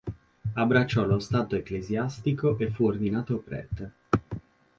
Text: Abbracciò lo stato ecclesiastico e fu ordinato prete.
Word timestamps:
Abbracciò 0.55 1.05
lo 1.05 1.19
stato 1.19 1.55
ecclesiastico 1.55 2.57
e 2.57 2.71
fu 2.71 2.85
ordinato 2.87 3.37
prete. 3.37 3.91